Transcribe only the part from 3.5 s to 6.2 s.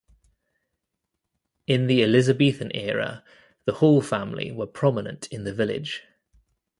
the Hall family were prominent in the village.